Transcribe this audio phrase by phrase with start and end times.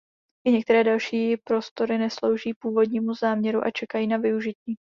[0.47, 4.77] I některé další prostory neslouží původnímu záměru a čekají na využití.